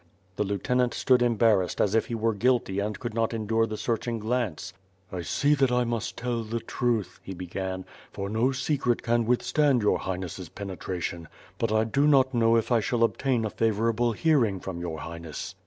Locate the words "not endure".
3.13-3.67